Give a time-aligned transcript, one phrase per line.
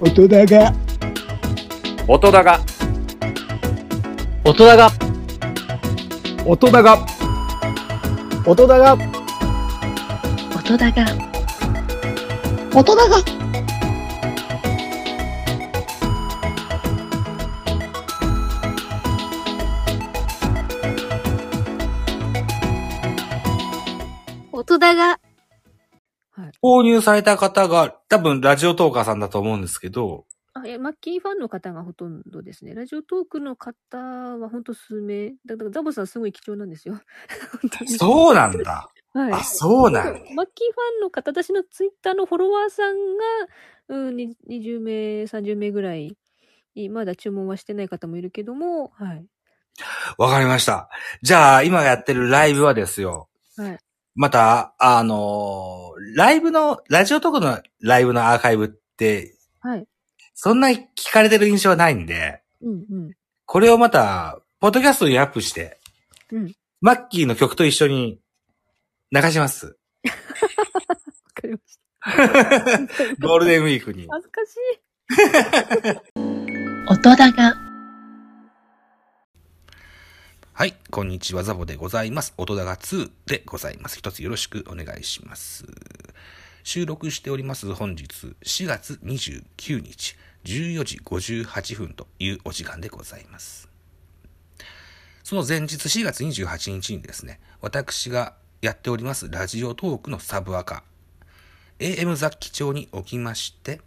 [0.00, 0.74] 音だが、
[2.08, 2.60] 音だが、
[4.44, 4.90] 音だが、
[6.44, 6.98] 音だが、
[8.44, 8.96] 音だが、
[10.56, 11.04] 音だが、
[12.74, 13.43] 音だが、
[26.64, 30.24] 購入された方が、多分ラジオトーカーさんだと思うんですけど、
[30.54, 32.74] あ、いや、マッキーファンの方がほとんどですね。
[32.74, 35.34] ラジオトークの方はほんと数名。
[35.44, 36.94] だからザボさんすごい貴重なんですよ。
[37.60, 38.88] 本当にそうなんだ。
[39.12, 39.32] はい。
[39.32, 40.20] あ、そうなんだ。
[40.34, 43.24] マッキーファンの方、私のツイッターのフォロワーさんが、
[43.88, 46.16] うん、に20名、30名ぐらい、
[46.88, 49.26] まだ注文はしてない方もいるけども、はい。
[50.18, 50.88] わかりました。
[51.20, 53.28] じゃあ、今やってるライブはですよ。
[53.56, 53.78] はい。
[54.14, 59.86] また、あのーライブの、ラジオトークのライブのアーカイブって、はい。
[60.34, 63.10] そんなに聞かれてる印象はないんで、うんうん。
[63.46, 65.78] これをまた、ポッドキャストにアップして、
[66.30, 68.20] うんマッキーの曲と一緒に
[69.10, 69.66] 流します。
[69.68, 69.72] わ
[71.34, 73.16] かりました。
[73.26, 74.06] ゴールデンウィークに。
[74.10, 74.84] 恥ずかしい。
[76.92, 77.54] 音だが、
[80.56, 82.32] はい、こんにちは、ザボでございます。
[82.36, 83.98] 音高2でございます。
[83.98, 85.64] 一つよろしくお願いします。
[86.62, 88.04] 収録しております本日
[88.44, 93.68] 4月29日14時58分というお時間でございます。
[95.24, 100.84] その前日4月28日にですね、私がやっておりますラジオトークのサブアカ、
[101.80, 103.80] AM 雑記帳におきまして、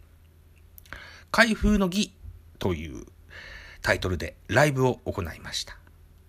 [1.31, 2.11] 開封の儀
[2.59, 3.05] という
[3.81, 5.77] タイトルでライブを行いました。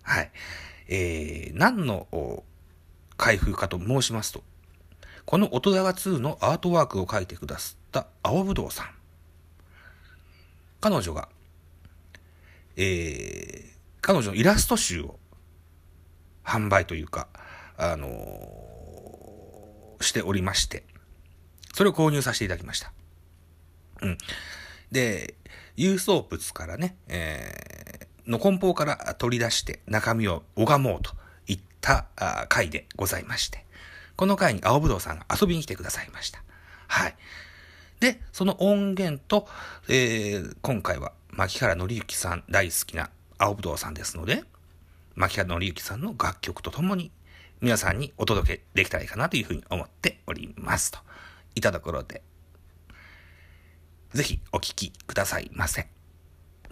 [0.09, 0.31] はい。
[0.87, 2.43] えー、何の
[3.17, 4.43] 開封かと申しますと、
[5.25, 8.87] この音高2のアートワークを描いてくださった青ぶどうさん。
[10.81, 11.29] 彼女が、
[12.75, 13.69] えー、
[14.01, 15.19] 彼女のイラスト集を
[16.43, 17.27] 販売というか、
[17.77, 18.69] あのー
[20.01, 20.83] しておりまして、
[21.73, 22.91] それを購入させていただきました。
[24.01, 24.17] うん。
[24.91, 25.35] で、
[25.77, 31.11] 郵送物からね、えー、の梱包から取り出して中身を拝もうと
[31.47, 32.05] いった
[32.47, 33.65] 回でございまして、
[34.15, 36.43] この回に青ぶどうさんが遊びに来てくださいました。
[36.87, 37.15] はい。
[37.99, 39.47] で、その音源と、
[39.89, 44.43] えー、今回は牧原紀之さん大好きな青ぶどうさんですので、
[45.15, 47.11] 牧原紀之さんの楽曲とともに
[47.61, 50.91] 皆さんにお届けできたらいいかなというふうに思っております。
[50.91, 50.99] と
[51.55, 52.21] いたところで、
[54.13, 55.87] ぜひお聴きくださいませ。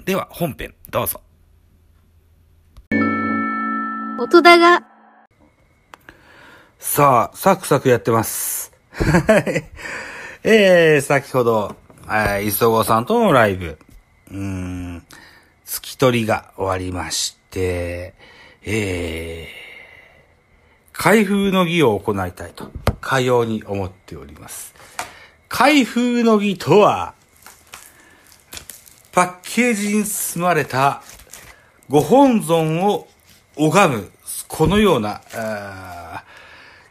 [0.05, 1.26] では本編どうぞ。
[4.19, 4.83] 音だが、
[6.79, 8.73] さあ、サクサクやってます。
[8.91, 9.63] はい。
[10.43, 13.77] えー、先ほど、えー、磯子さんとのライブ、
[14.31, 15.05] うーん、
[15.65, 18.15] 月取りが終わりまして、
[18.63, 24.73] えー、開封の儀を行いたいと、かように思っております。
[25.47, 27.13] 開封の儀とは、
[29.11, 31.03] パッケージに包まれた
[31.87, 33.07] ご本尊を
[33.57, 34.11] 拝む、
[34.47, 35.21] このような、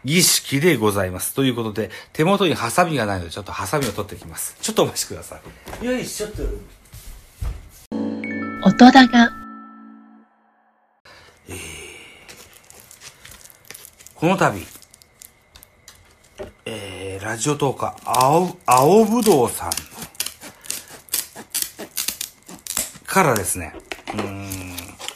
[0.04, 1.34] 儀式でございます。
[1.34, 4.56] ということで、手元にハサミがないので、ちょっとハサミを取ってきます。
[4.60, 5.38] ちょっとお待ちくださ
[5.81, 5.84] い。
[5.84, 6.43] よいしょっと。
[8.66, 9.31] 音だが、
[14.16, 14.66] この度、
[16.65, 19.75] えー、ラジオトーカー、青、青ぶどうさんの、
[23.05, 23.75] からですね、
[24.15, 24.66] うーん、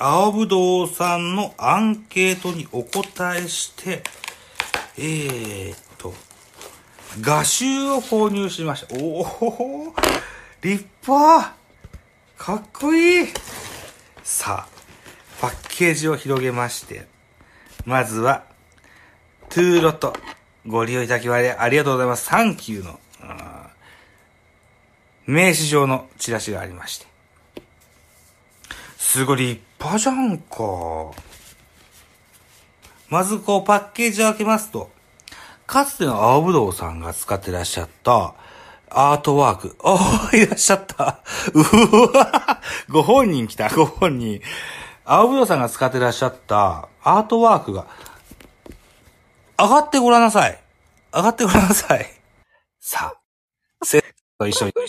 [0.03, 4.03] 青ぶどうさんのアンケートにお答えして、
[4.97, 6.15] えーっと、
[7.21, 8.97] 画集を購入しました。
[9.05, 9.94] おお
[10.62, 11.55] 立派
[12.39, 13.27] かっこいい
[14.22, 14.69] さあ、
[15.39, 17.06] パッケージを広げまして、
[17.84, 18.44] まずは、
[19.50, 20.15] トゥーロット、
[20.66, 22.25] ご利用いただきましてありがとうございます。
[22.25, 23.69] サンキューの、ー
[25.27, 27.09] 名刺状のチラシがありまして。
[29.12, 30.57] すごい立派じゃんか。
[33.09, 34.89] まずこうパッケージを開けますと、
[35.66, 38.34] かつての青ぶどうさんが使ってらっしゃった
[38.89, 39.77] アートワーク。
[39.80, 41.24] おー、 いらっしゃった。
[41.53, 44.41] うわご本人来た、ご本人。
[45.04, 47.89] 青ぶどうさんが使ってらっしゃったアートワークが、
[49.59, 50.63] 上がってごらんなさい。
[51.13, 52.06] 上がってごらんなさい。
[52.78, 54.04] さあ、せ
[54.39, 54.72] と一緒に。
[54.78, 54.86] うわ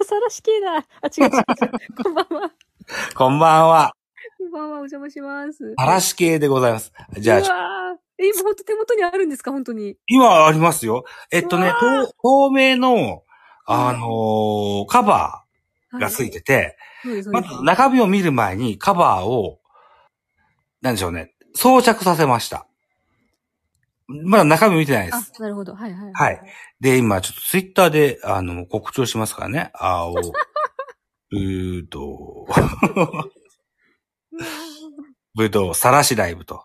[0.00, 0.72] ー、さらし系だ。
[0.74, 2.02] あ、違う違う違う。
[2.02, 2.50] こんばんは。
[3.14, 3.92] こんばんは。
[4.38, 5.74] こんばんは、お邪魔します。
[5.76, 6.92] 嵐系でございます。
[7.18, 9.96] じゃあえ今ほんと手元にあるんですか本当に？
[10.06, 11.04] 今ありますよ。
[11.30, 13.22] えっとね透透明の
[13.66, 16.76] あのーカバーがついてて、
[17.30, 17.62] まず。
[17.62, 19.60] 中身を見る前にカバーを、
[20.80, 22.66] なんでしょうね、装着させました。
[24.08, 25.74] まだ中身見てないであす。、なるほど。
[25.74, 26.12] はいはい。
[26.14, 26.40] はい。
[26.80, 29.70] で、今ちょっとツイッターで、あの、告知をしますからね。
[29.74, 30.14] 青、
[31.30, 32.46] ぶどう、
[35.34, 36.64] ぶどう、さらしライブと。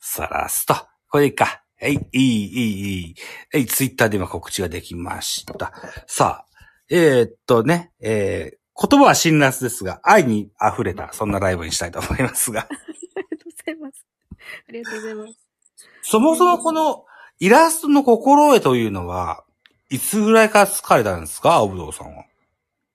[0.00, 0.74] さらすと。
[1.08, 1.62] これでいいか。
[1.80, 3.14] はい、いい、いい、いい。
[3.52, 5.72] はい、ツイッターで今告知ができました。
[6.08, 6.48] さあ、
[6.90, 12.62] えーっとね、えー、言葉は辛辣ですが、愛に溢れた、そんなライブにしたいと思いますが。
[12.66, 14.06] ありがとうございます。
[14.68, 15.38] ありがとうございます。
[16.02, 17.04] そもそもこの
[17.40, 19.44] イラストの心得というのは、
[19.90, 21.54] いつぐらいから使かれたんですか？
[21.54, 22.24] 青ぶどうさんは。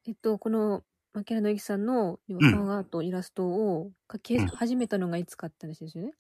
[0.06, 6.12] えっと、この、牧原のゆきさんのフんァンアート、イラストを描きうん始めたのがいつかって話ですよね。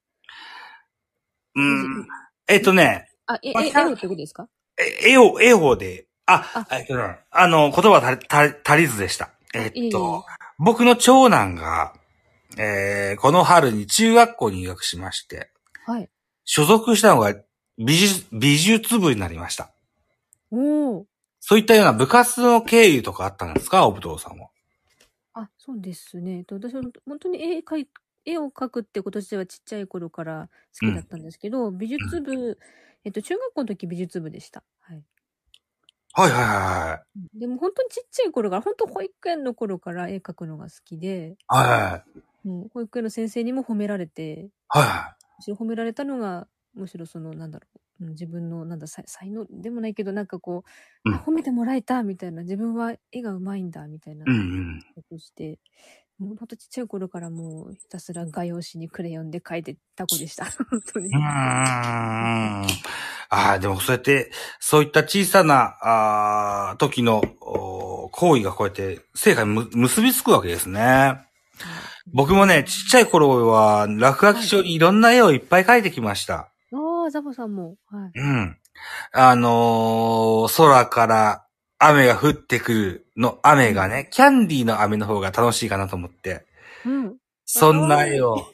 [1.56, 2.08] うん。
[2.48, 4.48] えっとね、あ、え、え、まあ絵をってことですか？
[4.78, 9.32] え絵を、絵をで、あ、あえっとね、あの、言葉足り足り足りずでした。
[9.54, 10.26] えっと、
[10.60, 11.94] 僕の長男が、
[12.58, 15.52] えー、この春に中学校に入学しまして、
[15.86, 16.10] はい。
[16.46, 17.36] 所属したのが
[17.78, 19.72] 美術、美術部になりました。
[20.52, 21.06] おー。
[21.40, 24.50] そういったような部活の経由とかあったんですか、おぶどうさんは。
[25.34, 26.38] あ、そうですね。
[26.38, 27.90] えっと私は本当に絵描い、
[28.26, 30.50] 絵を描くってこと自体はちっちゃい頃から
[30.80, 32.58] 好きだったんですけど、美術部、
[33.04, 34.64] えっと、中学校の時美術部でした。
[34.80, 35.04] はい。
[36.14, 37.04] はいはいは
[37.34, 41.46] でも本当にちっちゃい頃から、本当保育園の頃から絵描くのが好きで、い。
[41.48, 42.48] はいはい。
[42.48, 47.68] もう保育園の先生にも褒められて、はいはむしろ褒められたのが、むしろその、なんだろ
[48.02, 50.64] う、うん自分の、なんだ、才才能でもないけど、なんかこ
[51.06, 54.30] う、うんあ褒めてもらえた、みたいな、自分は絵が上手いんだ、みたいな、い。
[54.30, 54.86] うんうん。
[54.96, 55.60] ことして、
[56.20, 60.46] もうほんとちっちゃい頃からもうひたすら画用紙にクレヨンで描いてた子でした。
[60.70, 61.16] 本当にうー。
[61.16, 61.20] ん。
[61.22, 62.66] あ
[63.30, 71.18] あ、でもそうやって、そういった小さな、あー時の行為がこうやって成果にむ結びつくわけですね。
[72.14, 76.53] 僕もね、ちっちゃい頃は落書き帳にいろんな絵をいっぱい描いてきました。
[77.04, 77.76] ああ、ザボさんも。
[77.90, 78.12] はい。
[78.20, 78.58] うん。
[79.12, 81.46] あのー空から
[81.80, 86.46] 雨が降ってくるの雨がね、キャンディーの雨の方が楽しいかなと思って、
[86.86, 87.16] うん。
[87.46, 88.46] そんな絵を、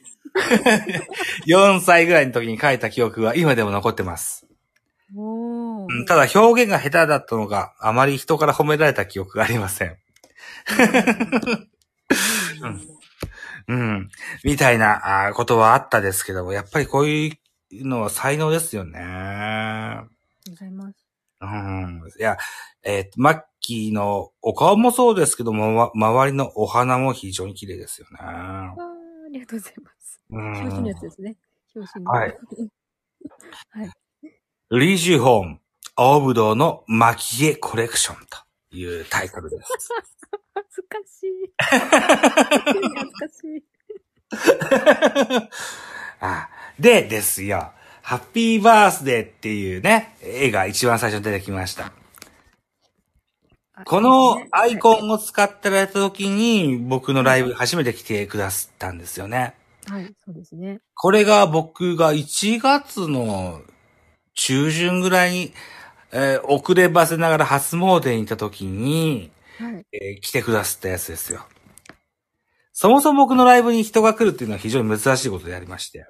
[1.47, 4.47] 4 歳ぐらいの時に描いた記憶は今でも残ってます。
[5.15, 5.87] おー。
[5.89, 9.97] うんただ表現が下手だったのがあまり人から褒められた記憶がありません。
[13.67, 14.09] うん。
[14.43, 17.37] みたいなことはあったですけども、やっぱりこういう
[17.71, 19.00] のは才能ですよね。
[19.00, 20.07] ありが
[20.45, 21.06] とうございます。
[21.42, 22.01] うん。
[22.19, 22.38] いや、
[22.83, 28.18] えーマッキーのお顔もそうですけども、ま、周りのお花も非常に綺麗ですよね。
[28.19, 30.21] あーありがとうございます。
[30.31, 31.38] うん表紙のやつですね。
[31.75, 32.12] 表紙の。
[32.12, 32.38] はい。
[33.71, 33.92] はい。
[34.71, 35.60] リージュホーム、
[35.95, 38.38] 青ぶどうの蒔絵コレクションと
[38.75, 39.71] いうタイトルです。
[40.56, 41.54] 恥ずかしい。
[41.60, 41.77] 恥
[42.75, 43.63] ずかしい。
[46.21, 46.50] あ
[46.80, 47.71] でですよ、
[48.01, 51.94] ハッピーバースデーっていうね、絵が一番最初に出てきました。
[53.74, 55.07] あこのアイコン。
[55.07, 59.56] ンを使ってられた時に、僕のライブ初めて来てくださったんですよね。
[59.88, 60.81] はい、そうですね。
[60.95, 63.62] これが僕が1月の
[64.35, 65.54] 中旬ぐらいに、
[66.11, 69.85] えー遅ればせながら初詣に行った時に、はい。
[69.94, 71.47] えー来てくださったやつですよ。
[72.81, 76.07] そもそも僕のライブに人が来るっていうのは非常に珍しいことでありまして、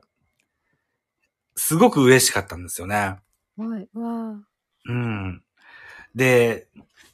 [1.56, 3.16] すごく嬉しかったんですよね。
[3.58, 3.90] はい。
[3.96, 4.38] わあ。
[4.86, 5.42] うん。
[6.14, 6.68] で、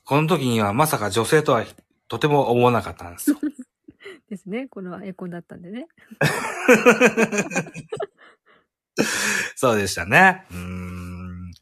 [0.03, 1.63] この時にはまさか女性とは
[2.09, 3.37] とても思わなかったんですよ。
[4.29, 4.67] ですね。
[4.67, 5.87] このアイコンだったんでね。
[9.55, 10.45] そうでしたね。
[10.51, 11.53] うーん。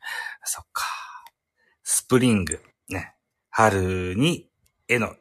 [0.46, 0.84] そっか。
[1.84, 2.60] スプリング。
[2.90, 3.14] ね。
[3.52, 4.50] 春に、
[4.88, 5.16] 絵の、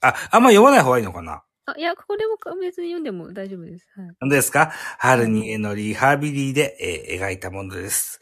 [0.00, 3.86] あ、あんま読まない方がいいのかなあ、いや、これも別に読んでも大丈夫です。
[3.96, 4.08] はい。
[4.20, 4.72] 何ですか？
[4.98, 8.18] 春に絵のリハビリで、えー描いたものです。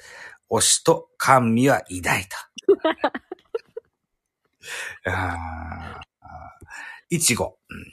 [0.51, 2.29] 推しと甘味は偉大と。
[5.07, 7.57] あーいちご。
[7.69, 7.93] うん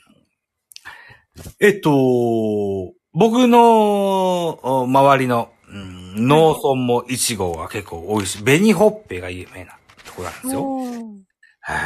[1.60, 1.90] えっと、
[3.12, 10.64] 僕のお周りの、うん農村もいちごが結構多いし、紅ほっぺが有名なところなんですよ。
[11.60, 11.78] はい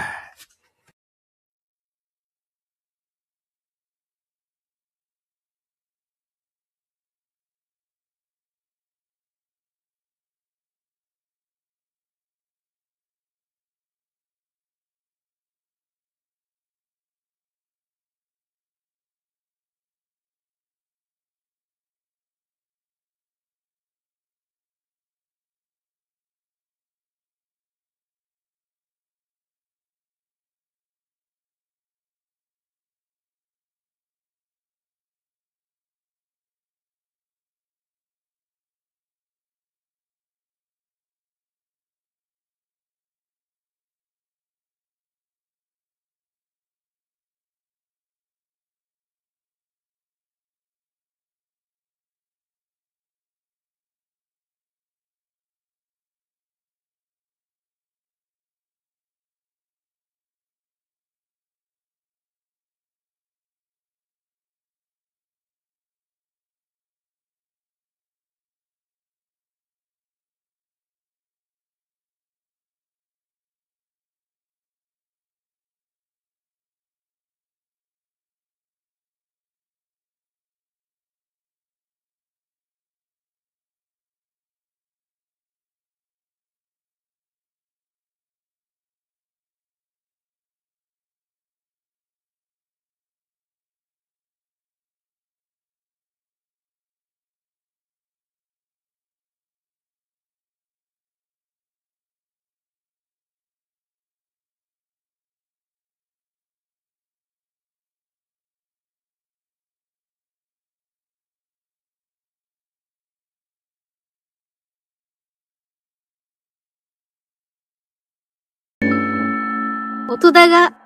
[120.13, 120.77] 音だが、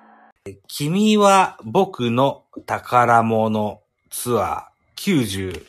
[0.69, 5.65] 君は僕の宝物ツアー90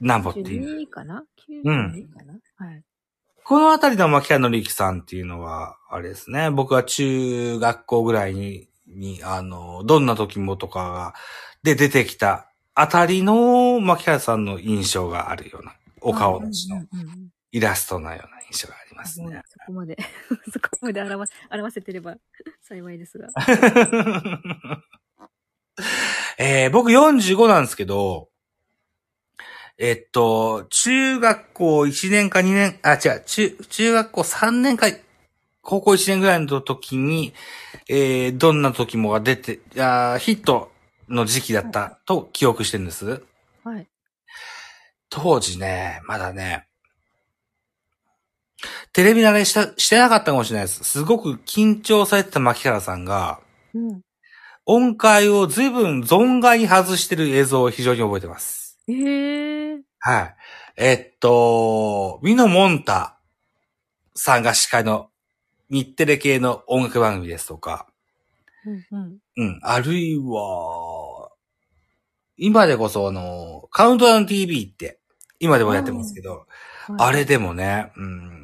[0.00, 0.82] 何歩っていう。
[0.82, 1.22] 92かな？
[1.64, 2.82] うん ?92 かな、はい。
[3.44, 6.50] このあたりの牧原の之さんっていうのは、あれですね。
[6.50, 11.14] 僕は中学校ぐらいに、に、あの、どんな時もとかが、
[11.62, 16.50] で出てきたあたりの牧原さんの印象があるような、お顔の
[17.52, 19.42] イラストのような印象がありますね。
[19.48, 19.96] そこまで、
[20.52, 22.16] そこまで表表せてれば
[22.62, 23.28] 幸いですが。
[26.38, 28.28] えー僕45なんですけど、
[29.78, 34.88] えっと、中学校1年か2年、あ、違う、中、中学校3年か、
[35.62, 37.32] 高校1年ぐらいの時に、
[37.88, 40.72] えーどんな時もが出て、あーヒット
[41.08, 43.22] の時期だったと記憶してるんです。
[43.64, 43.86] はい。
[45.10, 46.67] 当時ね、まだね、
[48.92, 50.84] テレビ慣れした、してなかったかもしれないです。
[50.84, 53.40] すごく緊張されてた牧原さんが、
[53.74, 54.00] うん。
[54.66, 58.78] 音階を随分存外に外してる映像を非常に覚えてます。
[58.88, 59.80] ええー。
[60.00, 60.34] はい。
[60.76, 63.18] えっと、ミノモンタ
[64.14, 65.08] さんが司会の
[65.70, 67.86] 日テレ系の音楽番組ですとか、
[68.66, 69.18] うんうん。
[69.36, 71.30] うん、あるいは、
[72.36, 74.98] 今でこそあの、カウントダウン TV って、
[75.40, 76.46] 今でもやってますけど、
[76.98, 78.37] あれでもね、うん、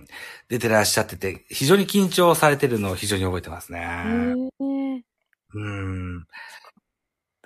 [0.54, 3.80] 出てらっしゃってて、非常に緊張されてるのを非常に覚えてますね。
[3.80, 5.00] えー、
[5.52, 6.26] うん。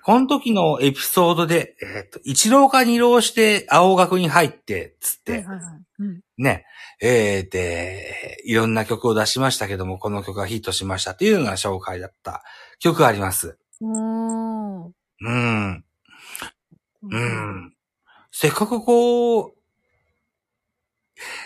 [0.05, 5.65] この時のエピソードで、えっ、と、一郎か二郎して青学に入って、つって、はいはいはい。
[6.01, 6.21] うん。
[6.37, 6.67] ね、
[7.01, 12.43] えー、で、いろんな曲を出しましたけども、この曲がヒットしましたっていうような紹介だった
[12.79, 13.59] 曲があります。
[13.81, 15.85] うん。
[17.03, 17.75] うん。
[18.33, 19.55] せっかくこう、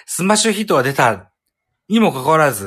[0.07, 1.32] スマッシュヒットが出た
[1.93, 2.67] にもかかわらず、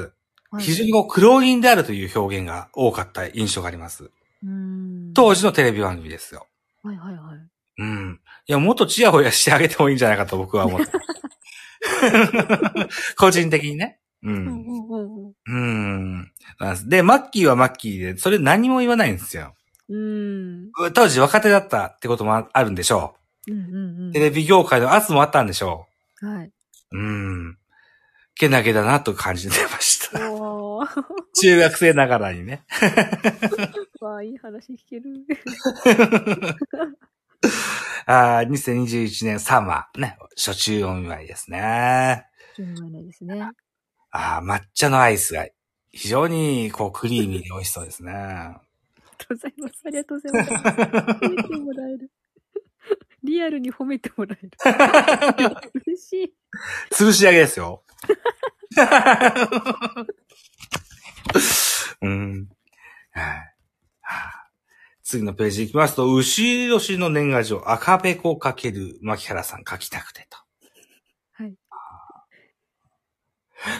[0.51, 4.09] はい非常にこう、苦労人であるという表現が多かった印象があります。
[4.41, 5.11] うん。
[5.13, 6.47] 当時のテレビ番組ですよ。
[6.81, 7.37] はいはいはい。
[7.79, 8.19] うん。
[8.47, 13.15] いや、もっとチヤホヤしてあげてもいいんじゃないかと僕は思ってます。
[13.17, 13.99] 個人的にね。
[14.23, 14.29] う。
[14.29, 16.31] うんんうん
[16.87, 19.55] でマッキーはマッキーで、それ何も言わないんですよ。
[19.89, 20.71] うん。
[20.93, 23.15] 当時若手だったってこともあるんでしょ
[23.47, 24.13] うんうんう。
[24.13, 25.87] テレビ業界の圧もあったんでしょ
[26.21, 26.37] うん。
[26.37, 26.47] はい。
[26.47, 26.53] う。
[26.91, 27.57] うん。
[28.35, 30.19] けなげだなと感じてました。
[31.39, 32.63] 中学生ながらにね。
[34.01, 35.25] わあ、いい話聞ける。
[38.07, 42.25] あー2021年サマーね、初中お見舞いですね。
[42.55, 43.49] 順番ないですね。
[44.11, 45.47] ああ、抹茶のアイスが
[45.91, 48.11] 非常にこうクリーミーで美味しそうですね。
[48.11, 48.61] あ
[48.97, 49.81] りがとうございます。
[49.85, 50.53] ありがとうございます。
[51.25, 52.11] 褒めてもらえる。
[53.23, 54.51] リアルに褒めてもらえる。
[55.85, 56.33] 嬉しい。
[56.91, 57.84] 吊るし上げですよ。
[62.01, 62.47] うん。
[63.11, 63.51] はいは
[64.01, 64.45] あ
[65.05, 70.37] 次のページ行きますと、牛年の年賀状、赤べこかける牧原さん書きたくてと。
[71.33, 71.53] はい。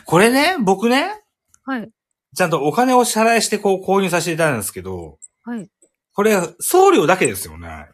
[0.05, 1.23] これね、僕ね、
[1.63, 1.89] はい。
[2.35, 5.67] ちゃんとお金を支払いしてこう購入させていただいたんですけど、はい。
[6.13, 7.87] これ送料だけですよね。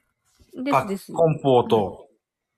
[0.54, 1.14] ですです。
[1.14, 2.08] 梱包と。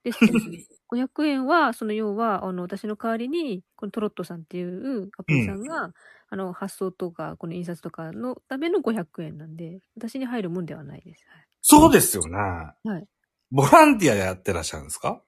[0.03, 0.73] ですです。
[0.94, 5.92] 500円は、その要は、あの、私の代わりに、このトロットさんっていうアプリさんが、
[6.30, 11.26] あの、発送とか、この印刷とかのための500円なんで、私に入るもんではないです。
[11.62, 12.38] そうですよね。
[12.84, 13.08] はい。
[13.52, 15.22] ボランティアでやってらっしゃるんですか？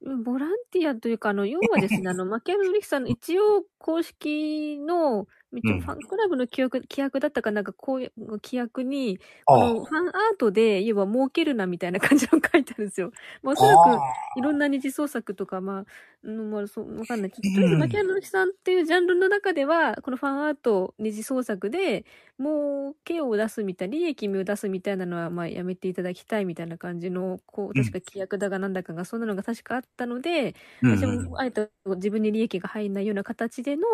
[0.00, 13.12] うんボランティアというか、あの、要はですね、 あの、マキアルリキさんの一応公式の、ファンクラブの規約、規約だったかなんか、こういう規約に、あこのファンアートで、要は儲けるなみたいな感じの書いてあるんですよ。
[13.42, 14.02] まあ、おそらく、
[14.34, 15.84] いろんな二次創作とか、まあ、
[16.24, 17.30] うん、まあ、そう、わかんない。
[17.30, 22.04] ちょっと、とりあえず、うんマキアルリキさんっていうジャンルの中では、このファンアート二次創作で、
[22.40, 33.84] 儲けを出すみたい、利益を出すみたいなのは、まあ、やめていただきたいみたいな感じの、こう、確か規約だがなんだかが、そんなのが確かあったので、うん私もあえて自分に利益が入らないような形での、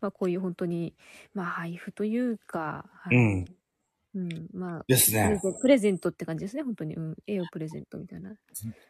[0.00, 0.96] まあ、こういう本当に、
[1.34, 3.57] まあ、配布というか、はいうん
[4.14, 5.40] うん、まあ、ですね。
[5.60, 6.94] プレゼントって感じですね、本当に。
[6.94, 8.32] うん、絵をプレゼントみたいな。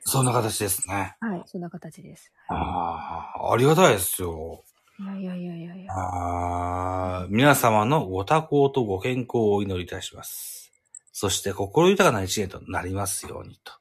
[0.00, 1.16] そんな形ですね。
[1.20, 2.32] はい、そんな形です。
[2.46, 4.64] はああ、ありがたいですよ。
[5.00, 5.92] い、いやいやいやいやいや。
[5.92, 10.72] ああ、皆様のご多幸とご健康をお祈りいたします。
[11.12, 13.72] そして心豊かな一年となりますようにと。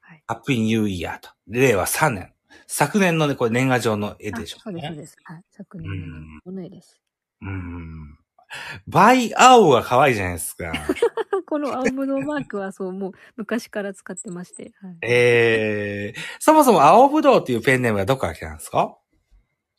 [0.00, 1.30] はいハッピーニューイヤーと。
[1.46, 2.32] 令和3年。
[2.66, 5.02] 昨年のね、これ年賀状の絵あでしょそうです、そうね。
[5.02, 5.16] です。
[5.24, 7.00] はい、昨年のこの絵です。
[7.42, 8.18] うん。
[8.86, 10.72] 倍青が可愛いじゃないですか。
[11.46, 14.72] この青ぶどうマークはそう、もう昔から使ってまして。
[14.80, 18.96] はい、ええそもそも青ぶどうっていうペンネームはどこから来たんですか？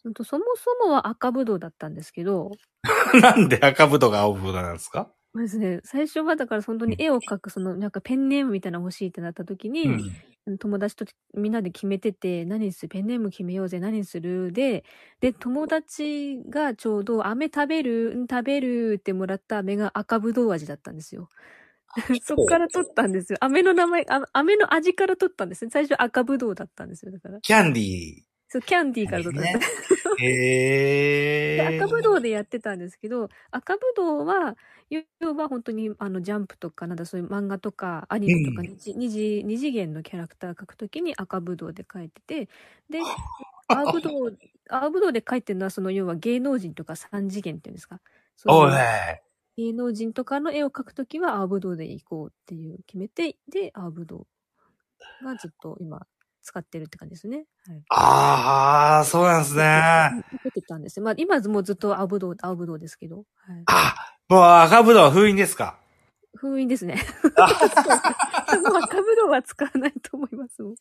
[0.03, 2.51] うんとそもそもは赤ぶどうだったんですけど、
[3.21, 5.11] なんで赤ぶどうが青ぶどうなんですか？
[5.33, 10.11] まあですね、最初はだから本当に絵を描く、そのなんかペンネームみたいなの欲しいってなった時に、うん。
[10.59, 14.83] 友達とみんなで決めてて、何にするペンネーム決めようぜ、何にするで、
[15.19, 21.29] で、友達がちょうど、飴食べるうん食べるってもらった飴が赤ぶどう味だったんですよ。
[22.23, 23.37] そっから取ったんですよ。
[23.41, 25.71] 飴の名前、あ飴の味から取ったんですね。
[25.71, 27.11] 最初赤ぶどうだったんですよ。
[27.11, 27.41] だから。
[27.41, 29.61] キャンディそう、キャンディーから取ったんです。
[30.09, 30.25] ー。
[30.25, 31.83] へで、ー。
[31.83, 34.55] 赤ぶどうでやってたんですけど、赤ぶどうは、
[34.89, 42.49] 要は本当にあのジャンプとか、なんだそういう漫画とかアニメとかうん二次,、二次二次元のキャラクター描くときに赤ぶどうで描いてて、
[42.89, 42.99] で、
[43.67, 44.37] 青ぶどう、
[44.69, 47.99] 青ぶどうで描いてるのはその要は芸能人とか三次元っていうんですか？
[48.35, 48.75] そうおいいう
[49.57, 54.27] 芸能人とかの絵を描くときは青ぶどうで行こうっていう決めて、で、青ぶど
[55.21, 56.07] うがずっと今
[56.45, 57.45] 使ってるって感じですね。
[57.67, 57.83] はい。
[57.89, 59.63] ああ、そうなんですね。
[59.63, 61.03] あ、残ってたんですよ。
[61.05, 63.17] まあ今もうずっと青ぶどう、青ぶどうですけど。
[63.17, 63.25] はい。
[64.29, 65.77] もう赤ぶどう封印ですか？
[66.37, 67.01] 封印ですね。
[67.37, 67.47] あ
[68.57, 70.75] もう赤ぶどうは使わないと思いますもん。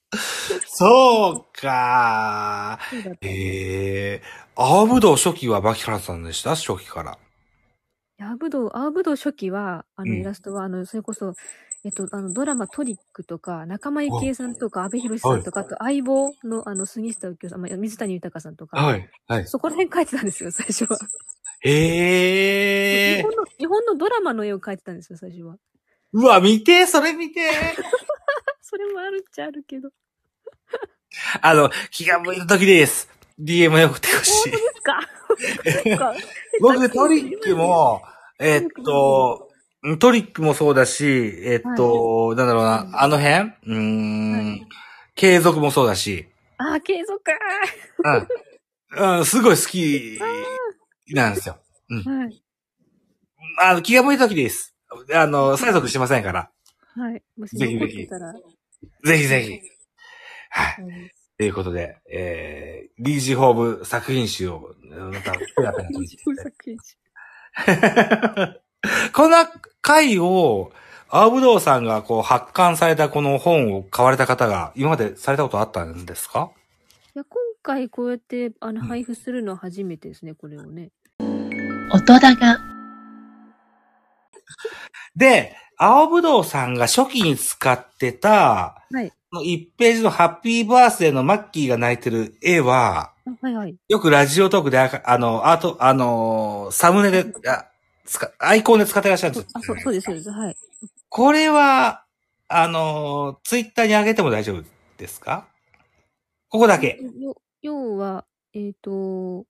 [0.67, 3.27] そうかそうだった。
[3.27, 4.23] へえ。
[4.57, 6.51] 青ぶどう初期は牧原さんでした？
[6.57, 7.19] 初期から。
[8.21, 11.35] 青ぶどう、青ぶどう初期は、あのうんイラストは、あの、それこそ、
[11.85, 19.11] えっと、あの、ドラマトリックとか、仲間由紀恵さんとか、阿部寛さんとか、あと相棒の、あの、杉下右京さん、まあ水谷豊さんとか、はい。
[19.29, 19.47] はい。
[19.47, 20.99] そこら辺描いてたんですよ、最初は。
[21.61, 23.37] へえ日本。
[23.37, 25.57] の、日本のドラマの絵を描いてたんですよ、最初は。
[26.15, 27.51] うわ、見て、それ見て。
[28.63, 29.91] それもあるっちゃあるけど。
[31.43, 33.11] あの、気が向いた時です。
[33.39, 34.53] DM よくてほしい。
[34.53, 35.01] ですか？
[36.61, 38.01] 僕、 トリックも、
[38.39, 39.51] えっと、
[39.99, 41.05] トリックもそうだし、
[41.45, 43.41] えっと、なんだろうな、あの辺？
[43.41, 44.69] うーん、
[45.15, 47.33] 継続もそうだし、あー、継続か
[48.97, 49.19] うん。
[49.19, 50.19] うん、すごい好き
[51.15, 51.59] なんですよ。
[51.91, 52.43] ーはい。
[53.61, 54.75] あの、気が向いた時です。
[55.13, 56.51] あの、催促しませんから。
[56.95, 57.23] はい。
[57.37, 58.07] もしぜひぜひ。
[59.05, 59.61] ぜひぜひ。
[60.51, 60.85] はい。
[60.85, 66.97] はいということで、えー、リージホーム作品集を、また、ペラペラと見て作品集
[69.13, 69.39] この
[69.85, 70.73] 回を、
[71.11, 76.51] 青ぶどうさんがこう発刊されたこの本を買われた方が今までされたことあったんですか？
[77.15, 80.89] いや、今回こうやって、あの、うん配布するのは初めてですね、これをね。
[81.93, 82.59] 音だが、
[85.15, 89.11] で、青ぶどうさんが初期に使ってた、はい。
[89.31, 93.77] この1ページのハッピーバースデーのマッキーが泣いてる絵は、あはいはい。
[93.89, 97.67] よくラジオトークであ、あの、アート、あの、サムネで、あ
[98.05, 100.31] 使アイコンで使ってらっしゃるんですよあ、そう、そうです、そうです。
[100.31, 100.57] はい。
[101.09, 102.05] これは、
[102.49, 104.65] あの、ツイッターに上げても大丈夫
[104.99, 105.49] ですか？
[106.49, 107.01] ここだけ。
[107.19, 109.47] よ要は、えっ、と、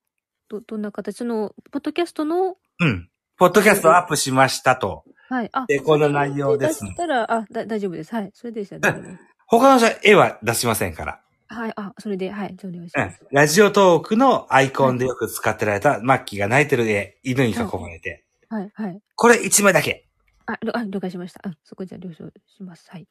[0.49, 3.11] ど、どんな形その、ポッドキャストの、うん。
[3.37, 5.05] ポッドキャストアップしましたと。
[5.29, 5.51] はい。
[5.53, 8.15] あ、でこの内容です出したら、あ、だ、大丈夫です。
[8.15, 8.31] はい。
[8.33, 9.23] それでしたら大丈夫です。
[9.47, 11.21] 他の人は絵は出しませんから。
[11.49, 11.73] はい。
[11.77, 12.55] あ、それで、はい。
[12.57, 13.21] じゃあお願いしうんます。。
[13.31, 18.24] ラジオトークのアイコンでよく使ってられたマッキーが泣いてる絵、犬に囲まれて。
[18.55, 18.71] はい。
[18.73, 19.01] はい。
[19.17, 20.07] これ1枚だけ。
[20.47, 21.41] あ、了あ了解しました。
[21.49, 22.89] あ、そこじゃあ了承します。
[22.89, 23.09] はい。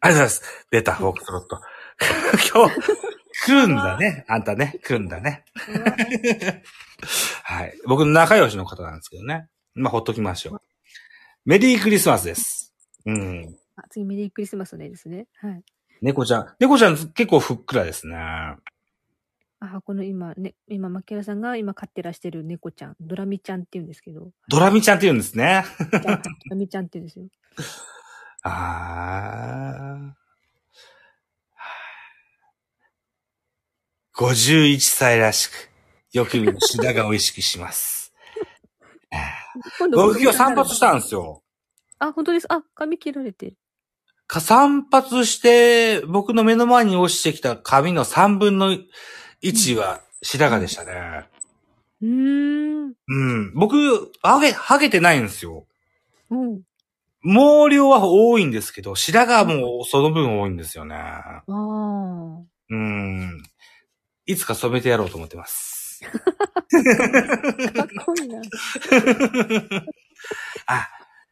[0.00, 0.66] ありがとうございます。
[0.70, 1.60] 出た、フォークスロット。
[2.54, 2.80] 今日、
[3.44, 4.24] 来るんだね。
[4.26, 4.78] あんたね。
[4.82, 5.44] 来るんだね。
[7.42, 7.74] はい。
[7.86, 9.48] 僕の仲良しの方なんですけどね。
[9.74, 10.60] まあ、ほっときましょう。
[11.44, 12.74] メリークリスマスです。
[13.04, 13.54] うん。
[13.76, 15.26] あ次、メリークリスマスの絵ですね。
[15.42, 15.62] はい。
[16.00, 16.54] 猫ちゃん。
[16.58, 18.16] 猫ちゃん結構ふっくらですね。
[19.60, 25.64] あ、この今、ね、今、マキラさんが今飼ってらしてる猫ちゃん、ドラミちゃんって言うんですけど、ドラミちゃんって言うんですね。
[25.90, 27.26] ドラミちゃんって言うんですよ。
[28.42, 30.16] あー。
[34.16, 35.70] 51歳らしく、
[36.12, 38.14] よく見る白髪を意識します。
[39.78, 41.42] 今僕今日散髪したんですよ。
[41.98, 42.46] あ、本当です。
[42.50, 43.56] あ、髪切られてる。
[44.26, 48.84] か散髪して、僕の目の前に落ちてきた髪の3分の1
[49.76, 51.26] は白髪でしたね。
[52.02, 52.94] うーん。
[53.08, 53.54] うん。
[53.54, 55.66] 僕、ハゲ、ハゲてないんですよ。
[56.30, 56.62] うん。
[57.22, 60.96] 毛量は多いんですけど、白髪もその分多いんですよね。
[60.96, 61.52] ああ。
[62.70, 63.42] うん。
[64.26, 66.02] いつか染めてやろうと思ってます。
[66.04, 66.10] か
[67.84, 68.40] っこいいな。
[70.66, 70.88] あ、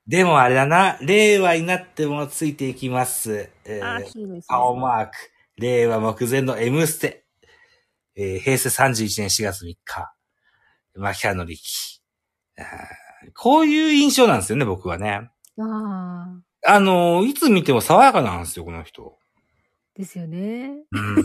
[0.07, 0.96] でもあれだな。
[1.00, 3.50] 令和になってもついていきます。
[3.64, 4.42] えーあー、そうです、ね。
[4.48, 5.12] 顔マーク。
[5.57, 7.24] 令和目前の M ステ。
[8.16, 10.14] えー平成31年4月3日。
[10.94, 11.61] 牧原の力。
[13.35, 15.31] こういう印象なんですよね、僕はね。
[15.59, 16.72] ああ。
[16.74, 19.18] あのーいつ見ても爽やかなんですよ、この人。
[19.96, 20.70] ですよね。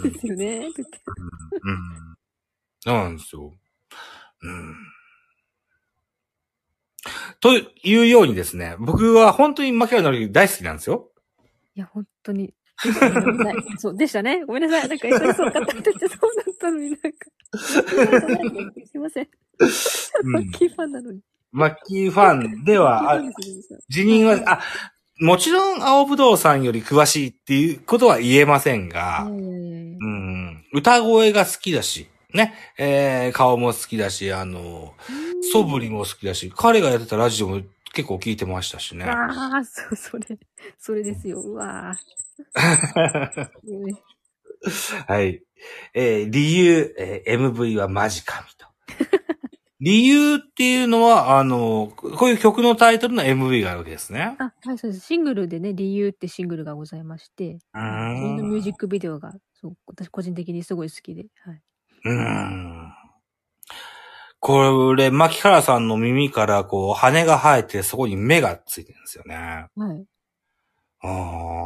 [0.04, 0.68] ですよね。
[1.64, 2.18] うん
[2.82, 3.54] そうなんですよ。
[4.42, 4.76] うん。
[7.42, 11.12] というようにですね、僕は本当に牧原のり大好きなんですよ。
[11.76, 12.54] いや、本当に。
[13.78, 14.44] そう、でしたね。
[14.46, 14.88] ごめんなさい。
[14.90, 17.08] なんか、そうそうかったそうだったのになんか。
[17.58, 17.80] す
[18.96, 19.28] いません。
[20.24, 20.32] うん。
[20.32, 21.20] マッキーファンなのに。
[21.52, 23.22] マッキーファンでは、あ
[23.88, 24.60] 辞任は、あ、
[25.20, 34.94] もちろん青ぶどうさんより詳しいっていうことは言えませんが、うん、歌声が好きだし、ね、えー、顔も好きだし、あの、
[35.52, 37.62] 素振りも好きだし、彼がやってたラジオも
[37.94, 39.06] 結構聞いてましたしね。
[39.06, 40.38] ああ、そう、それ、
[40.78, 41.42] それですよ。
[41.42, 43.50] うわー。
[43.68, 44.09] う ん
[45.08, 45.42] はい。
[45.94, 48.68] えー理由、えー MV はマジ神と。
[49.82, 54.36] 理由っていうのは、あの、こういう曲のタイトルの MV があるわけですね。
[54.40, 55.06] あ、はい、そうです。
[55.06, 57.86] シングルでね、理由ってシングルがございまして、うそれ
[58.36, 58.62] のミュー。
[58.62, 61.62] ジックビデオが、そう、私個人的にすごい好きで、はい。
[62.06, 62.94] うーん。
[64.42, 69.68] これ、牧原さんの耳からこう、羽が生えて、そこに目がついてるんですよね。
[69.76, 70.06] はい。
[71.02, 71.59] あー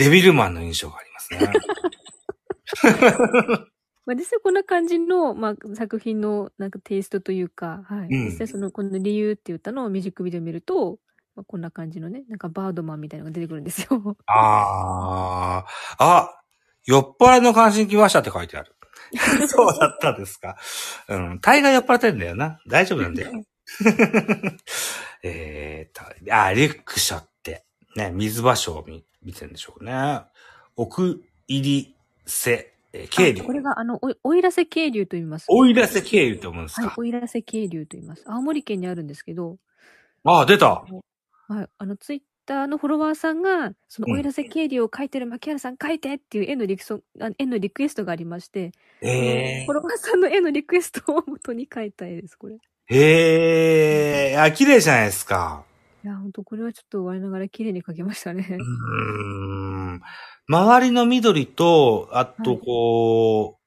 [0.00, 1.52] デビルマンの印象がありますね。
[4.06, 8.08] まあ、実際こんな感じの、まあ、作品のなんかテイストというか、はい。
[8.08, 10.98] うん実際その、この理由って言ったのをミュージックビデオ見ると、
[11.36, 14.16] まあ、こんな感じのね、なんかバードマンみたいなのが出てくるんですよ。
[14.26, 15.96] あー。
[15.98, 16.42] あ、
[16.86, 18.74] 酔っ払いの関心来ましたって書いてある。
[19.48, 20.56] そうだったんですか。
[21.08, 21.40] うん。
[21.40, 22.58] 大概酔っ払ってんだよな。
[22.66, 23.32] 大丈夫なんだよ。
[25.22, 30.22] えーと、あ、リュックショって、ね、水場所を見見てるんでしょうね。
[30.76, 33.52] 奥入りせ、えー、渓流あこ。
[33.52, 35.46] れが、あの、お奥入瀬渓流と言います。
[35.48, 36.94] 奥入らせ渓流って思うんですはい、か。
[36.96, 38.24] 奥入瀬渓流と言います。
[38.26, 39.58] 青森県にあるんですけど、
[40.24, 40.84] あ、出た。
[41.48, 52.56] はい、あの、ツイッターのフォロワーさんが、その、うん奥入瀬渓流を描いてる牧原さん描いてっていう絵のリクソあ絵のリクエストがありまして、えフォロワーさんの絵のリクエストを元に描いた絵です、これ。
[52.56, 52.60] いー、
[52.96, 55.64] へー、あ、綺麗じゃないですか。
[56.06, 58.46] や、ほんと、これはちょっと我ながら綺麗に描きましたね。
[58.48, 60.02] うーん。
[60.48, 63.60] 周りの緑と、あとこう、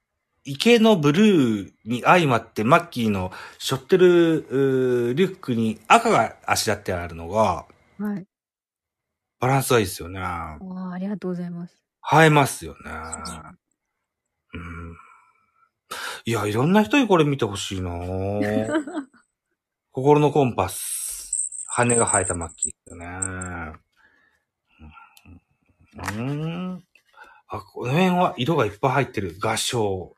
[0.46, 7.66] 池のブルーに相まって、マッキーの背負ってるリュックに赤があしらってあるのが、
[7.98, 8.26] はい。
[9.40, 10.20] バランスがいいですよね。
[10.20, 11.84] ああ、ありがとうございます。
[12.14, 12.80] 映えますよね。
[14.54, 14.96] うん。
[16.26, 18.68] いや、いろんな人にこれ見てほしいなぁ
[19.92, 21.03] 心のコンパス。
[21.76, 23.08] 羽が生えたマッキーですよね。
[26.16, 26.22] うん。
[26.22, 26.22] う
[26.76, 26.84] ん
[27.48, 29.36] あ、この辺は色がいっぱい入ってる。
[29.40, 30.16] 画章。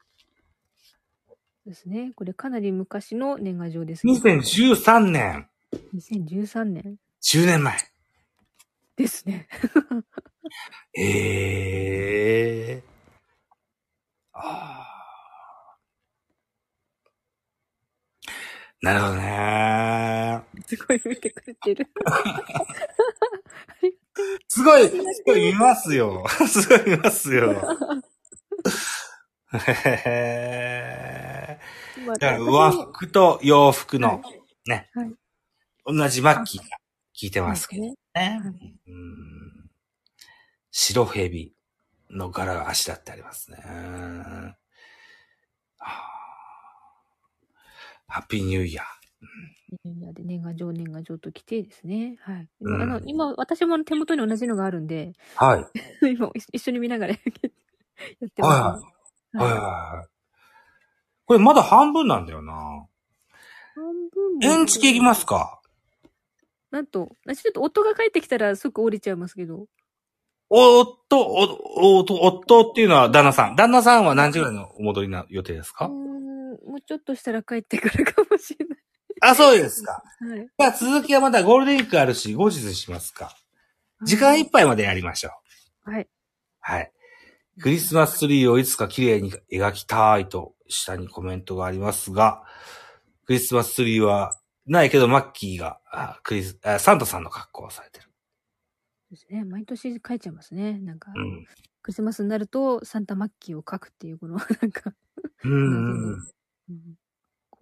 [1.66, 2.12] ですね。
[2.16, 4.14] これかなり昔の年賀状ですけど。
[4.14, 5.48] 2013年。
[5.96, 7.78] 2013年10年前。
[8.98, 9.48] ですね。
[10.98, 12.84] ええ
[14.34, 15.78] ああ。
[18.82, 20.45] なるほどね。
[20.68, 21.88] すごい見てくれてる。
[24.48, 26.26] すごい、すごい見ますよ。
[26.48, 27.52] すごい見ますよ。
[29.54, 31.60] へへ
[32.06, 34.22] まあだから和服と洋服の、
[34.66, 35.16] ね、はい
[35.88, 36.78] 同じマッキーが
[37.16, 37.96] 聞いてますけどね。
[38.16, 38.42] ね。
[38.44, 39.70] はいうん
[40.72, 41.54] 白蛇
[42.10, 43.58] の柄があしらってありますね。
[43.58, 44.56] は
[45.80, 45.96] あ
[48.08, 48.86] ハッピーニューイヤー。
[49.84, 52.18] みんなで年賀状年賀状と来てですね。
[52.22, 52.48] はい。
[52.62, 55.66] うんあの、今、私も手元に同じのがあるんで、はい。
[56.16, 57.14] 今一一緒に見ながら
[58.20, 58.86] やってはます、
[59.38, 60.08] はいはいはい。
[61.26, 62.88] これまだ半分なんだよな。
[63.76, 65.60] 半分もエンチケいきますか？
[66.72, 69.68] なんと、ちょっと夫が帰ってきたらすぐ降りちゃいますけど、
[70.50, 73.56] おっと、お、お、お、夫っていうのは旦那さん。
[73.56, 75.88] 旦那さんは何時ぐらいのお戻りな予定ですか？
[75.88, 78.65] ん、もうちょっとしたら帰ってくるかもしれない。
[79.30, 80.04] あ、そうですか。
[80.20, 80.40] はい。
[80.40, 83.36] じゃあ続きはまだゴールデンウィークあるし、後日にしますか。
[84.04, 85.32] 時間いっぱいまでやりましょ
[85.88, 85.92] う。
[85.92, 86.08] はい。
[86.60, 86.92] はい。
[87.62, 92.44] クリスマスツリーをいつか綺麗に描きたいと下にコメントがありますが、
[93.26, 98.10] クリスマスツリーはないけどマッキーがあクリスあサンタさんの格好をされてる。
[99.12, 99.46] ですね。
[99.46, 100.80] 毎年書いちゃいますね。
[100.80, 101.46] なんか、うん。
[101.82, 104.94] クリスマスになるとサンタマッキーを書くっていう、この、なんか、
[105.44, 106.24] うんうん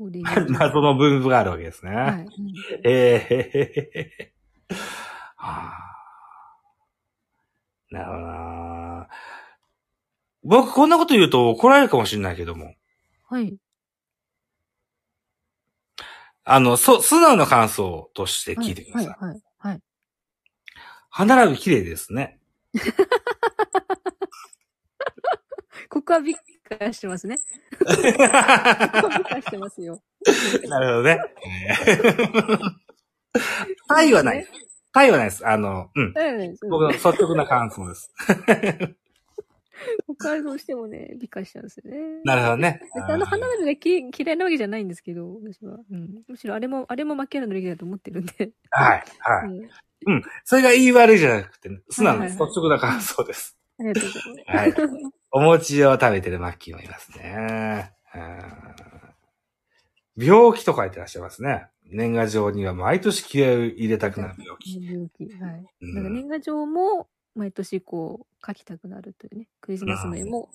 [0.07, 0.15] うん。
[0.15, 1.95] うん、こうで 謎の分布があるわけですね。
[1.95, 2.11] はい。
[2.11, 2.27] うん
[2.83, 2.93] ええへ
[3.37, 3.39] へ
[4.19, 4.33] へ。
[5.35, 5.83] はあ。
[7.89, 9.07] なるほどな
[10.43, 12.75] 僕こんなこと言うと怒られるかもしれないけども。
[13.29, 13.55] はい。
[16.45, 19.07] あの、そ、素直な感想として聞いてください。
[19.07, 19.79] はい、はい、はい。
[21.09, 22.41] 歯並び綺麗ですね。
[25.89, 27.38] ここはびっ化してますね。
[27.80, 30.02] 美化してますよ。
[30.67, 31.19] なるほどね。
[33.88, 34.47] タイはない。
[34.91, 35.47] タイはないです。
[35.47, 36.13] あの、うん。
[36.69, 38.13] 僕の率直な感想です。
[40.17, 42.21] 北海道してもね、美化しちゃうんですよね。
[42.23, 42.82] なるほどね。
[43.08, 45.80] あの花火がき嫌いなわけじゃないんですけど、私は。
[45.91, 46.23] うん。
[46.28, 48.52] むしろあれも、あれもマキアラの歴だと思ってるんで。
[48.69, 49.49] はい、はい。
[49.49, 49.69] うん
[50.06, 50.23] うん。
[50.43, 53.58] それが言い悪いじゃなくて、素直な率はいはい直な感想です。
[53.79, 54.79] ありがとうございます。
[54.79, 55.12] はい。
[55.31, 57.93] お餅を食べてるマッキーもいますね。
[58.15, 58.83] うん
[60.15, 61.67] 病気と書いてらっしゃいますね。
[61.86, 64.83] 年賀状には毎年気合を入れたくなる病気。
[64.86, 65.23] 病気。
[65.41, 65.65] はい。
[65.81, 69.47] うんなんか年賀状も、毎年こう、書きたくなるというね。
[69.59, 70.49] クリスマスの絵も。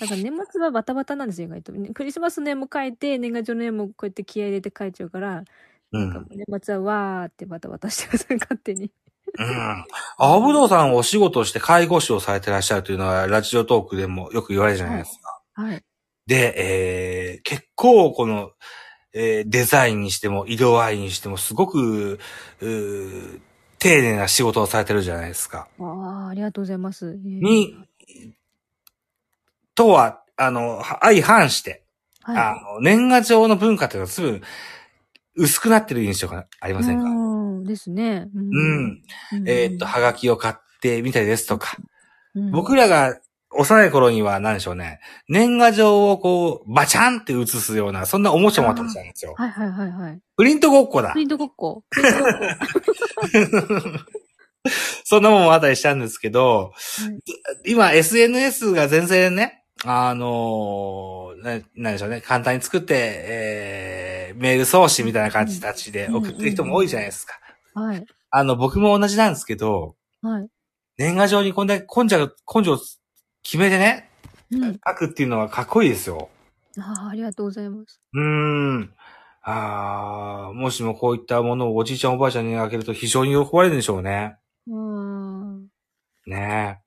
[0.00, 1.72] なんか年末はバタバタなんですよ、意外と。
[1.72, 5.44] ねクリスマスの絵も描いて、年賀状の絵もこうやって気合い入れて描いちゃうから、
[5.92, 6.10] うん。
[6.10, 8.90] なんか年末はわーってバタバタしてます、勝手に。
[9.38, 9.84] うん。
[10.18, 15.40] 青ぶどうさんお仕事をして介護士をされてらっしゃるというのは、ラジオトークでもよく言われるじゃないですか。
[15.54, 15.82] はい。
[16.26, 18.50] で、えー、結構この、
[19.12, 22.18] えーデザインにしても、色合いにしても、すごく、
[22.60, 25.68] 丁寧な仕事をされてるじゃないですか。
[25.80, 25.84] あ
[26.26, 27.06] あ、ありがとうございます。
[27.06, 27.74] えーに、
[29.74, 31.84] とは、あの、は相反して、
[32.24, 34.40] あはの、年賀状の文化というのはすぐ
[35.36, 36.74] 薄くなってる印象がありい。
[36.74, 37.04] ませんか？
[37.64, 38.28] うんですね。
[38.34, 38.42] うう
[38.80, 39.02] ん。
[39.46, 43.16] えーっと、はがきを買ってみたりですとか、うん僕らが
[43.56, 44.98] 幼い頃には何でしょうね、
[45.28, 49.34] 年賀状をこう、バチャンって写すような、そんなおもちゃもあったんですよ。
[49.36, 50.18] はいはいはいはい。
[50.36, 51.18] プリントごっこだプ。
[51.20, 51.84] リントごっこ。
[55.04, 56.72] そんなもんもあったりしたんですけど、
[57.66, 67.38] 今 SNS が全然ね、あのーな、なんでしょうね、簡単に作って、えー、メール送信みたいな感じたちで送ってる人も多いじゃないですか。
[67.74, 68.06] はい。
[68.30, 70.48] あの、僕も同じなんですけど、はい。
[70.96, 72.18] 年賀状にこんだけ根性、
[72.54, 72.78] 根性
[73.42, 74.10] 決めてね、
[74.50, 74.72] うん。
[74.74, 76.28] 書くっていうのはかっこいいですよ。
[76.78, 78.00] ああ、ありがとうございます。
[78.12, 78.22] うー
[78.78, 78.94] ん。
[79.46, 84.38] あーもしもこういったものをおじいちゃんおばあちゃんにあげると非常に喜ばれるんでしょうね。
[84.66, 85.66] うん。
[86.26, 86.80] ね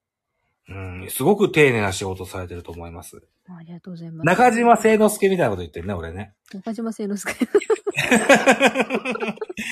[0.70, 0.74] え。
[0.74, 3.22] うん、すごく丁寧な仕事されてると思います。
[3.48, 4.26] ありがとうございます。
[4.26, 6.34] 中島聖之助みたいなこと言ってるね、俺ね。
[6.52, 7.34] 中島聖之助。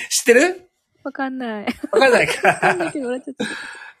[0.08, 0.65] 知ってる？
[1.06, 1.66] わかんない。
[1.92, 2.84] わかんないわかんか。
[2.84, 3.34] ないけど、笑っちゃっ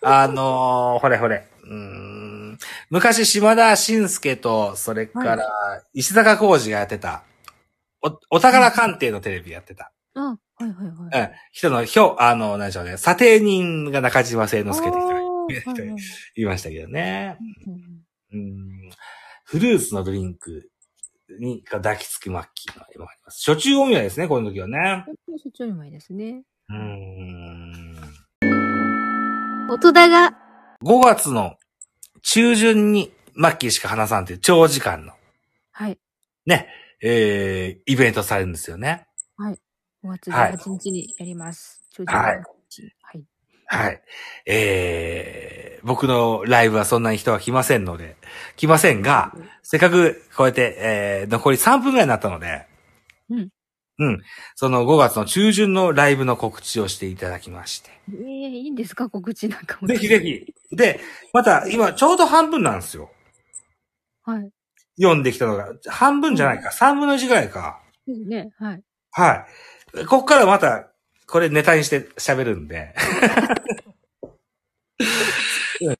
[0.00, 0.22] た。
[0.22, 1.46] あのー、ほれほれ。
[1.62, 2.58] うーん
[2.90, 5.48] 昔、島田紳介と、それから、
[5.94, 7.22] 石坂浩二がやってた、
[8.02, 9.92] お、お宝鑑定のテレビやってた。
[10.14, 11.20] あ、はいはいはい。
[11.20, 11.30] うん。
[11.52, 12.96] 人の、ひょ、あの、何でしょうね。
[12.96, 15.96] 査定人が中島聖之助って人がいはい
[16.34, 17.38] 言いましたけどね。
[17.66, 18.90] うんうん。
[19.44, 20.70] フルーツのドリンク
[21.38, 23.48] に、が抱きつくマッキーの絵もあります。
[23.48, 25.04] 初中お見合いですね、この時はね。
[25.28, 25.38] うん。
[25.38, 26.42] そっちより前ですね。
[26.68, 27.96] うーん。
[29.70, 30.36] 音だが、
[30.82, 31.56] 5月の
[32.22, 35.12] 中旬にマッキーしか話さんという長時間の
[35.72, 35.98] はい。
[36.46, 36.68] ね、
[37.02, 39.06] えー、イベントされるんですよね。
[40.06, 41.82] 5月はい18日にやります。
[41.90, 43.24] 長寿はいはい。
[43.68, 44.02] はい。
[44.46, 48.16] えー、僕のライブはそんなに人は来ませんので、
[48.54, 52.66] 来ませんが、せっかくこうやって、えー、残り3分ぐらいになったので、
[53.28, 53.48] うん。
[53.98, 54.22] うん。
[54.54, 57.90] その5月の中旬のライブの告知をしていただきまして。
[58.10, 59.08] ええいいんですか？
[59.08, 59.88] 告知なんかも。
[59.88, 60.20] ぜひぜ。
[60.20, 60.76] ひ。
[60.76, 61.00] で、
[61.32, 63.10] また今ちょうど半分なんですよ。
[64.22, 64.50] はい。
[65.00, 65.72] 読んできたのが。
[65.86, 66.70] 半分じゃないか。
[66.70, 67.80] 3分の1ぐらいか。
[68.06, 68.50] ね。
[68.58, 68.82] はい。
[69.12, 69.46] は
[69.96, 70.04] い。
[70.06, 70.90] ここからまた、
[71.26, 72.94] これネタにして喋るんで。
[75.80, 75.96] うん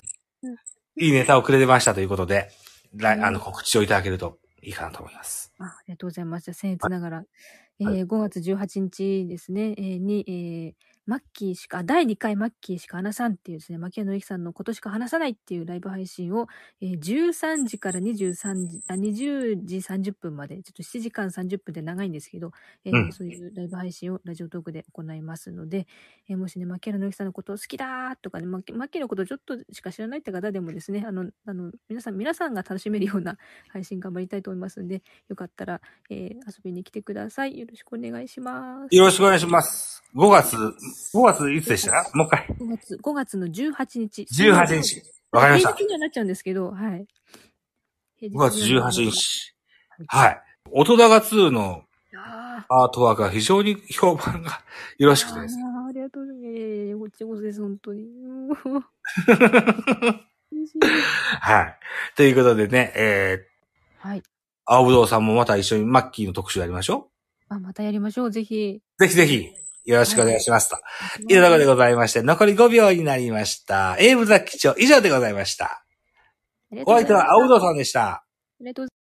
[0.99, 2.49] いいネタをくれましたということで、
[2.95, 5.53] 来あの告知をいただけるといいかなと思います。
[5.59, 6.53] あありがとうございました。
[6.53, 7.25] 僭越ながら。
[7.81, 16.49] えー5月18日ですね、えーに、えーマッキーしか、第2回マッキーしか話さんっていうですね、牧野之さんの今年しか話さないっていうライブ配信を、
[16.81, 22.51] えー13時から23時、あ、20時30分まで、ちょっと7時間30分で長いんですけど、
[22.85, 25.87] えーうんそういうライブ配信をラジオトークで行いますので、
[26.29, 33.38] えーもしね、牧野之さんのことを好きだーとかね、マッキマッキーのことをちょっとしか知らないって方でもですね、あの、あの、皆さん、皆さんが楽しめるような
[33.71, 37.59] 配信頑張りたいと思いますので、よかったら、えー遊びに来てください。
[37.59, 38.95] よろしくお願いします。
[38.95, 40.03] よろしくお願いします。
[40.14, 40.57] 5月、
[41.15, 42.11] 5月いつでした？
[42.15, 42.47] もう一回。
[42.49, 44.23] 5月、5月の18日。
[44.23, 45.03] 18日。
[45.33, 45.79] わかりました平。
[45.79, 47.07] 日にはなっちゃうんですけど、はい。
[48.23, 49.11] 5月18。
[49.11, 49.55] 日。
[50.09, 50.41] はい。
[50.73, 51.83] 音高2の
[52.15, 54.61] あアートワークが非常に評判が
[54.99, 55.63] よろしくてあですね。
[55.65, 56.49] ーありがとうございます。
[56.49, 58.05] いやいやいやこっちこそです、本当に。
[61.41, 61.79] はい。
[62.17, 64.23] ということでね、えー、はい。
[64.65, 67.09] 青ぶどうさんもまた一緒にマッキーの特集やりましょ
[67.49, 68.81] あ、またやりましょう、ぜひ。
[68.99, 69.03] う。
[69.03, 69.49] ぜひぜひ、
[69.87, 70.77] よろしくお願いしますと。
[71.29, 73.96] いうところでございまして、残り5秒になりました。
[73.99, 75.85] 英武ザ基調以上でございました。
[76.85, 78.25] お相手は青ぶどうさんでした。
[78.61, 78.96] りがとう